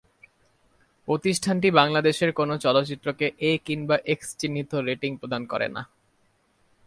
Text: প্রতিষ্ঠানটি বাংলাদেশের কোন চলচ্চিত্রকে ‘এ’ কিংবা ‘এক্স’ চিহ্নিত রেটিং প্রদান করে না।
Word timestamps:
প্রতিষ্ঠানটি 1.07 1.69
বাংলাদেশের 1.71 2.31
কোন 2.33 2.49
চলচ্চিত্রকে 2.57 3.25
‘এ’ 3.39 3.51
কিংবা 3.65 3.95
‘এক্স’ 4.05 4.27
চিহ্নিত 4.37 4.71
রেটিং 4.87 5.11
প্রদান 5.17 5.41
করে 5.45 5.67
না। 5.67 5.81